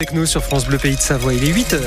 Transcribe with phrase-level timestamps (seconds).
[0.00, 1.80] Avec nous sur France Bleu Pays de Savoie, il est 8h.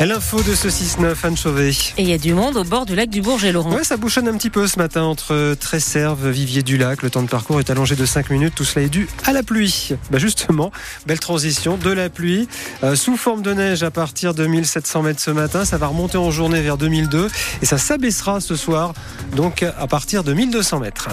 [0.00, 1.70] L'info de ce 6-9, Anne Chauvet.
[1.70, 3.72] Et il y a du monde au bord du lac du Bourget, Laurent.
[3.74, 7.00] Ouais, ça bouchonne un petit peu ce matin entre Tresserve, Vivier du Lac.
[7.00, 8.54] Le temps de parcours est allongé de 5 minutes.
[8.54, 9.92] Tout cela est dû à la pluie.
[10.10, 10.70] Bah justement,
[11.06, 12.46] belle transition de la pluie
[12.84, 15.64] euh, sous forme de neige à partir de 1700 mètres ce matin.
[15.64, 17.28] Ça va remonter en journée vers 2002
[17.62, 18.92] et ça s'abaissera ce soir,
[19.34, 21.08] donc à partir de 1200 mètres.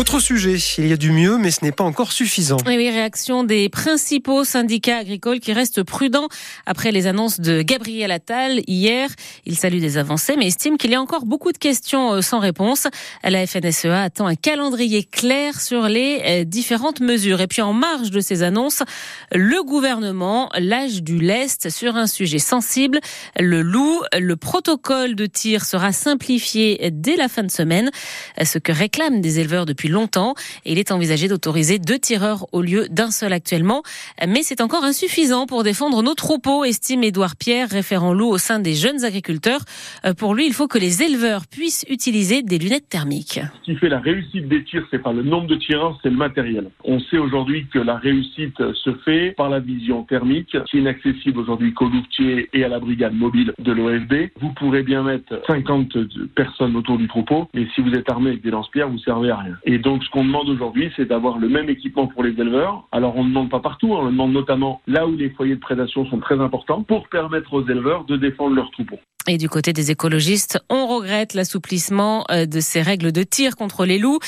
[0.00, 2.56] Autre sujet, il y a du mieux, mais ce n'est pas encore suffisant.
[2.66, 6.28] Oui, oui, réaction des principaux syndicats agricoles qui restent prudents
[6.64, 9.10] après les annonces de Gabriel Attal hier.
[9.44, 12.38] Il salue des avancées, mais estime qu'il y a encore beaucoup de questions euh, sans
[12.38, 12.86] réponse.
[13.22, 17.42] La FNSEA attend un calendrier clair sur les euh, différentes mesures.
[17.42, 18.82] Et puis, en marge de ces annonces,
[19.32, 23.00] le gouvernement lâche du lest sur un sujet sensible,
[23.38, 24.00] le loup.
[24.18, 27.90] Le protocole de tir sera simplifié dès la fin de semaine,
[28.42, 30.34] ce que réclament des éleveurs depuis longtemps.
[30.64, 33.82] Et il est envisagé d'autoriser deux tireurs au lieu d'un seul actuellement.
[34.26, 38.58] Mais c'est encore insuffisant pour défendre nos troupeaux, estime Édouard Pierre, référent loup au sein
[38.58, 39.60] des jeunes agriculteurs.
[40.04, 43.40] Euh, pour lui, il faut que les éleveurs puissent utiliser des lunettes thermiques.
[43.60, 46.16] Ce qui fait la réussite des tirs, c'est pas le nombre de tireurs, c'est le
[46.16, 46.70] matériel.
[46.84, 51.38] On sait aujourd'hui que la réussite se fait par la vision thermique, qui est inaccessible
[51.38, 54.30] aujourd'hui qu'aux louvetiers et à la brigade mobile de l'OFB.
[54.40, 55.96] Vous pourrez bien mettre 50
[56.34, 59.36] personnes autour du troupeau, mais si vous êtes armé avec des lance-pierres, vous servez à
[59.36, 59.56] rien.
[59.64, 62.84] Et donc, ce qu'on demande aujourd'hui, c'est d'avoir le même équipement pour les éleveurs.
[62.92, 65.60] Alors, on ne demande pas partout, on le demande notamment là où les foyers de
[65.60, 68.98] prédation sont très importants pour permettre aux éleveurs de défendre leurs troupeaux.
[69.28, 73.84] Et du côté des écologistes, on regrette l'assouplissement euh, de ces règles de tir contre
[73.84, 74.18] les loups.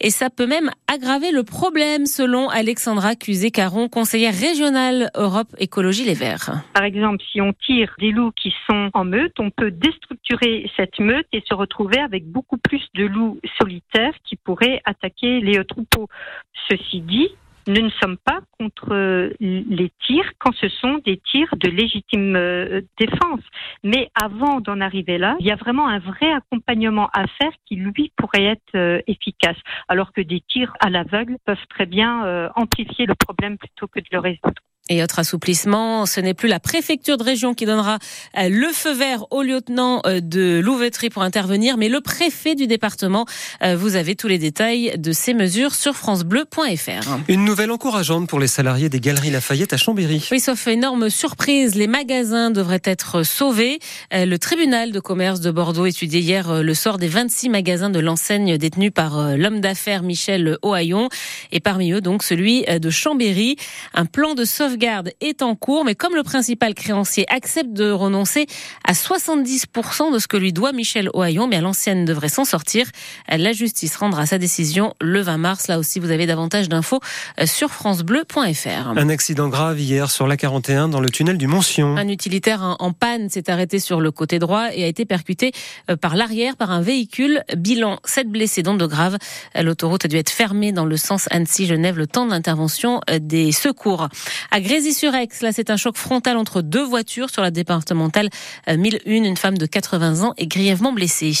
[0.00, 6.14] Et ça peut même aggraver le problème, selon Alexandra Cusé-Caron, conseillère régionale Europe Écologie Les
[6.14, 6.62] Verts.
[6.74, 11.00] Par exemple, si on tire des loups qui sont en meute, on peut déstructurer cette
[11.00, 16.08] meute et se retrouver avec beaucoup plus de loups solitaires qui pourraient attaquer les troupeaux.
[16.68, 17.30] Ceci dit,
[17.66, 22.36] nous ne sommes pas contre euh, les tirs quand ce sont des tirs de légitime
[22.36, 23.40] euh, défense.
[23.82, 27.76] Mais avant d'en arriver là, il y a vraiment un vrai accompagnement à faire qui,
[27.76, 29.56] lui, pourrait être euh, efficace.
[29.88, 34.06] Alors que des tirs à l'aveugle peuvent très bien amplifier le problème plutôt que de
[34.12, 34.62] le résoudre.
[34.88, 37.98] Et autre assouplissement, ce n'est plus la préfecture de région qui donnera
[38.36, 43.26] le feu vert au lieutenant de Louveterie pour intervenir, mais le préfet du département.
[43.62, 47.18] Vous avez tous les détails de ces mesures sur francebleu.fr.
[47.56, 50.28] Nouvelle encourageante pour les salariés des Galeries Lafayette à Chambéry.
[50.30, 53.78] Oui, sauf énorme surprise, les magasins devraient être sauvés.
[54.12, 58.58] Le tribunal de commerce de Bordeaux étudiait hier le sort des 26 magasins de l'enseigne
[58.58, 61.08] détenus par l'homme d'affaires Michel Ohaillon
[61.50, 63.56] et parmi eux donc celui de Chambéry.
[63.94, 67.90] Un plan de sauvegarde garde est en cours, mais comme le principal créancier accepte de
[67.90, 68.46] renoncer
[68.84, 72.86] à 70% de ce que lui doit Michel Ohaillon, mais l'ancienne devrait s'en sortir.
[73.28, 75.68] La justice rendra sa décision le 20 mars.
[75.68, 77.00] Là aussi, vous avez davantage d'infos
[77.40, 78.88] euh, sur francebleu.fr.
[78.96, 81.96] Un accident grave hier sur la 41 dans le tunnel du Montsion.
[81.96, 85.52] Un utilitaire en panne s'est arrêté sur le côté droit et a été percuté
[85.90, 87.42] euh, par l'arrière par un véhicule.
[87.56, 89.18] Bilan 7 blessés, dont de graves.
[89.54, 94.08] L'autoroute a dû être fermée dans le sens Annecy-Genève le temps d'intervention euh, des secours.
[94.52, 98.28] Grésy-sur-Aix, là, c'est un choc frontal entre deux voitures sur la départementale
[98.68, 98.96] 1001.
[98.96, 101.32] Euh, une femme de 80 ans est grièvement blessée.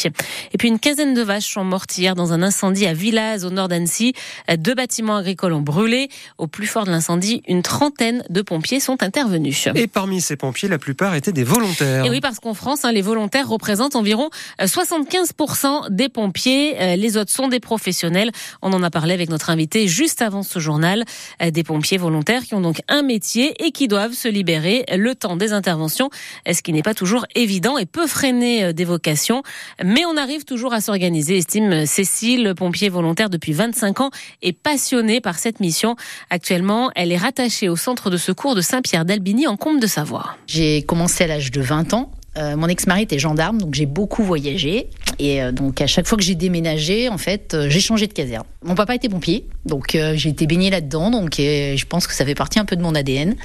[0.52, 3.50] Et puis une quinzaine de vaches sont mortes hier dans un incendie à Villaz, au
[3.50, 4.14] nord d'Annecy.
[4.58, 5.95] Deux bâtiments agricoles ont brûlé.
[6.38, 9.68] Au plus fort de l'incendie, une trentaine de pompiers sont intervenus.
[9.74, 12.04] Et parmi ces pompiers, la plupart étaient des volontaires.
[12.04, 14.30] Et oui, parce qu'en France, hein, les volontaires représentent environ
[14.60, 16.96] 75% euh, des pompiers.
[16.96, 18.30] Les autres sont des professionnels.
[18.62, 21.04] On en a parlé avec notre invité juste avant ce journal.
[21.40, 25.36] Des pompiers volontaires qui ont donc un métier et qui doivent se libérer le temps
[25.36, 26.10] des interventions,
[26.50, 29.42] ce qui n'est pas toujours évident et peut freiner euh, des vocations.
[29.84, 34.10] Mais on arrive toujours à s'organiser, estime Cécile, pompier volontaire depuis 25 ans
[34.42, 35.85] et passionnée par cette mission.
[36.30, 40.36] Actuellement, elle est rattachée au centre de secours de Saint-Pierre d'Albigny en Comte de Savoie.
[40.46, 44.22] J'ai commencé à l'âge de 20 ans euh, mon ex-mari était gendarme, donc j'ai beaucoup
[44.22, 44.88] voyagé.
[45.18, 48.12] Et euh, donc à chaque fois que j'ai déménagé, en fait, euh, j'ai changé de
[48.12, 48.44] caserne.
[48.62, 52.34] Mon papa était pompier, donc j'ai été baignée là-dedans, donc je pense que ça fait
[52.34, 53.36] partie un peu de mon ADN.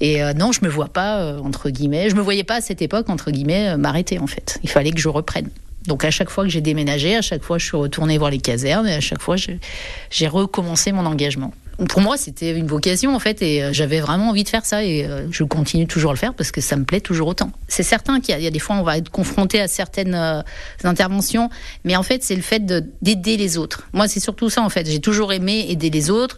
[0.00, 3.10] Et non, je me vois pas entre guillemets, je me voyais pas à cette époque
[3.10, 4.58] entre guillemets m'arrêter en fait.
[4.62, 5.50] Il fallait que je reprenne.
[5.86, 8.38] Donc à chaque fois que j'ai déménagé, à chaque fois je suis retournée voir les
[8.38, 11.52] casernes et à chaque fois j'ai recommencé mon engagement
[11.88, 14.84] pour moi, c'était une vocation en fait, et euh, j'avais vraiment envie de faire ça,
[14.84, 17.52] et euh, je continue toujours à le faire parce que ça me plaît toujours autant.
[17.68, 20.42] C'est certain qu'il y, a des fois, on va être confronté à certaines euh,
[20.84, 21.48] interventions,
[21.84, 22.64] mais en fait, c'est le fait
[23.00, 23.88] d'aider les autres.
[23.92, 24.88] Moi, c'est surtout ça en fait.
[24.88, 26.36] J'ai toujours aimé aider les autres.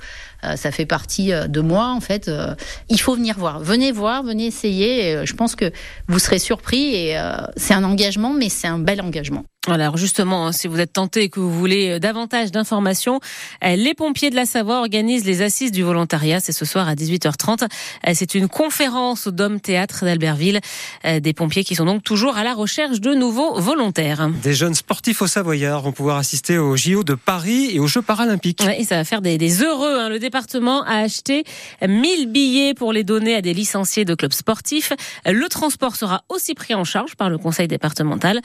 [0.57, 2.31] Ça fait partie de moi en fait.
[2.89, 3.61] il faut venir voir.
[3.61, 5.25] Venez voir, venez essayer.
[5.25, 5.71] je pense que
[6.09, 7.21] vous serez surpris et
[7.57, 9.45] c'est un engagement, mais c'est un bel engagement.
[9.69, 13.21] Alors justement, hein, si vous êtes tenté et que vous voulez euh, davantage d'informations,
[13.65, 16.41] euh, les pompiers de la Savoie organisent les assises du volontariat.
[16.41, 17.63] C'est ce soir à 18h30.
[17.63, 20.61] Euh, c'est une conférence au Dôme Théâtre d'Albertville.
[21.05, 24.29] Des pompiers qui sont donc toujours à la recherche de nouveaux volontaires.
[24.43, 28.03] Des jeunes sportifs au Savoyard vont pouvoir assister aux JO de Paris et aux Jeux
[28.03, 28.63] paralympiques.
[28.77, 29.99] et ça va faire des, des heureux.
[29.99, 30.09] Hein.
[30.09, 31.45] Le département a acheté
[31.87, 34.93] 1000 billets pour les donner à des licenciés de clubs sportifs.
[35.27, 38.41] Le transport sera aussi pris en charge par le conseil départemental,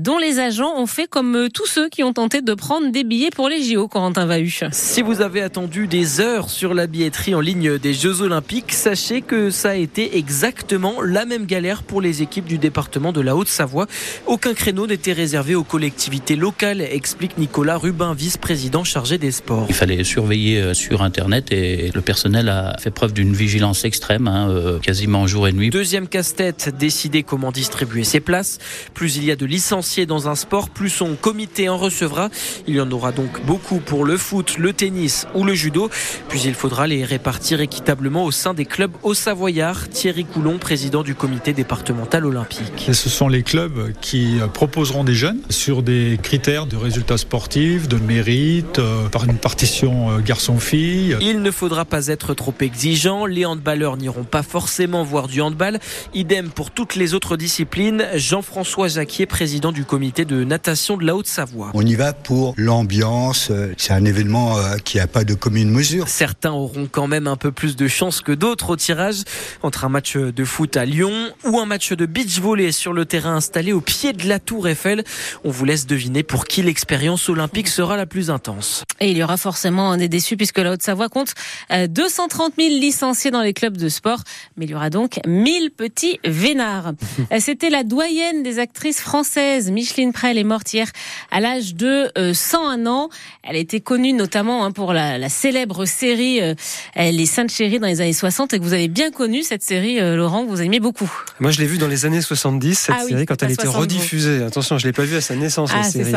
[0.00, 3.04] dont les agents ont fait comme euh, tous ceux qui ont tenté de prendre des
[3.04, 4.60] billets pour les JO, Corentin Vahu.
[4.70, 9.22] Si vous avez attendu des heures sur la billetterie en ligne des Jeux Olympiques, sachez
[9.22, 13.36] que ça a été exactement la même galère pour les équipes du département de la
[13.36, 13.86] Haute-Savoie.
[14.26, 19.66] Aucun créneau n'était réservé aux collectivités locales, explique Nicolas Rubin, vice-président chargé des sports.
[19.68, 24.28] Il fallait surveiller euh, sur Internet et le personnel a fait preuve d'une vigilance extrême,
[24.28, 25.70] hein, euh, quasiment jour et nuit.
[25.70, 28.58] Deuxième casse-tête, décider comment distribuer ses places.
[28.94, 32.28] Plus il y a de licenciés dans un sport, plus son comité en recevra.
[32.66, 35.90] Il y en aura donc beaucoup pour le foot, le tennis ou le judo.
[36.28, 39.88] Puis il faudra les répartir équitablement au sein des clubs au Savoyard.
[39.88, 42.88] Thierry Coulon, président du comité départemental olympique.
[42.88, 47.88] Et ce sont les clubs qui proposeront des jeunes sur des critères de résultats sportifs,
[47.88, 51.16] de mérite, euh, par une partition euh, garçon-fille.
[51.20, 53.26] Il ne faudra pas être trop exigeant.
[53.26, 55.78] Les handballeurs n'iront pas forcément voir du handball.
[56.14, 58.06] Idem pour toutes les autres disciplines.
[58.14, 61.70] Jean-François Jacquier, président du comité de natation de la Haute-Savoie.
[61.74, 63.50] On y va pour l'ambiance.
[63.76, 66.08] C'est un événement euh, qui n'a pas de commune mesure.
[66.08, 69.22] Certains auront quand même un peu plus de chance que d'autres au tirage
[69.62, 71.12] entre un match de foot à Lyon
[71.44, 74.68] ou un match de beach volley sur le terrain installé au pied de la Tour
[74.68, 75.04] Eiffel.
[75.44, 78.84] On vous laisse deviner pour qui l'expérience olympique sera la plus intense.
[79.00, 81.34] Et il y aura forcément des déçus puisque la Haute-Savoie compte
[81.70, 84.20] 230 euh, 000 licenciés dans les clubs de sport.
[84.56, 86.92] Mais il y aura donc 1000 petits vénards.
[87.40, 90.88] C'était la doyenne des actrices françaises, Micheline Prel, est morte hier
[91.30, 93.10] à l'âge de 101 euh, ans.
[93.44, 96.54] Elle a été connue notamment hein, pour la, célèbre série euh,
[96.96, 100.00] Les Saintes Chéries dans les années 60 et que vous avez bien connu cette série,
[100.00, 101.08] euh, Laurent, que vous aimez beaucoup.
[101.38, 104.42] Moi, je l'ai vue dans les années 70, cette ah série, quand elle était rediffusée.
[104.42, 106.12] Attention, je l'ai pas vue à sa naissance, ah, série.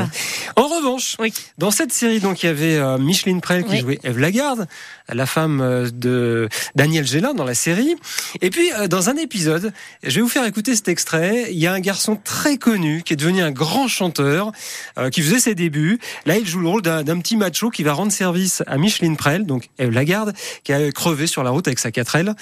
[0.56, 1.16] En revanche,
[1.60, 4.68] dans cette série, donc, il y avait Micheline Prel qui jouait Eve Lagarde,
[5.08, 7.96] la femme de Daniel Gélin dans la série.
[8.42, 9.72] Et puis, dans un épisode,
[10.04, 11.50] je vais vous faire écouter cet extrait.
[11.52, 14.52] Il y a un garçon très connu qui est devenu un grand chanteur
[14.98, 16.00] euh, qui faisait ses débuts.
[16.26, 19.46] Là, il joue le rôle d'un petit macho qui va rendre service à Micheline Prel,
[19.46, 22.34] donc Eve Lagarde, qui a crevé sur la route avec sa 4L.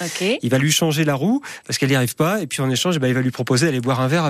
[0.42, 2.40] Il va lui changer la roue parce qu'elle n'y arrive pas.
[2.40, 4.24] Et puis en échange, eh ben, il va lui proposer d'aller boire un verre.